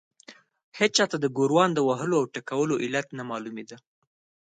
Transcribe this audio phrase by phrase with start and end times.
[0.79, 3.77] هېچا ته د ګوروان د وهلو او ټکولو علت نه معلومېده.